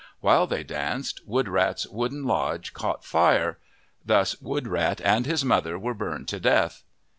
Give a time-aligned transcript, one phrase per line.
[0.19, 3.59] While they danced, Woodrat's wooden lodge caught fire.
[4.03, 6.81] Thus Woodrat and his mother were burned to death.